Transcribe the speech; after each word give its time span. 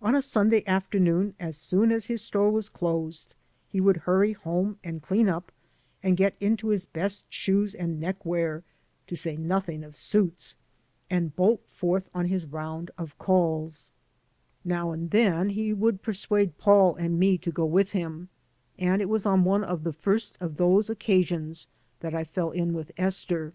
On 0.00 0.14
a 0.14 0.22
Sunday 0.22 0.62
afternoon 0.68 1.34
as 1.40 1.56
soon 1.56 1.90
as 1.90 2.06
his 2.06 2.22
store 2.22 2.48
was 2.48 2.68
closed 2.68 3.34
he 3.68 3.80
would 3.80 3.96
hurry 4.06 4.32
home 4.32 4.78
and 4.84 5.02
dean 5.08 5.28
up 5.28 5.50
and 6.00 6.16
get 6.16 6.36
into 6.38 6.68
his 6.68 6.84
best 6.86 7.24
shoes 7.28 7.74
and 7.74 7.98
neckwear, 7.98 8.62
to 9.08 9.16
say 9.16 9.36
nothing 9.36 9.82
of 9.82 9.94
suitd, 9.94 10.54
and 11.10 11.34
bolt 11.34 11.66
forth 11.66 12.08
on 12.14 12.26
his 12.26 12.46
round 12.46 12.92
of 12.96 13.18
calls* 13.18 13.90
170 14.62 15.08
THE 15.08 15.10
TRAGEDY 15.10 15.32
OP 15.32 15.42
READJUSTMENT 15.42 15.42
Now 15.42 15.42
and 15.42 15.50
then 15.50 15.56
he 15.56 15.72
would 15.72 16.02
persuade 16.02 16.56
Paul 16.58 16.94
and 16.94 17.18
me 17.18 17.36
to 17.36 17.50
go 17.50 17.64
with 17.64 17.90
him, 17.90 18.28
and 18.78 19.02
it 19.02 19.08
was 19.08 19.26
on 19.26 19.42
one 19.42 19.64
of 19.64 19.82
the 19.82 19.92
first 19.92 20.38
of 20.40 20.54
those 20.54 20.88
occasions 20.88 21.66
that 21.98 22.14
I 22.14 22.22
fell 22.22 22.52
in 22.52 22.74
with 22.74 22.92
Esther. 22.96 23.52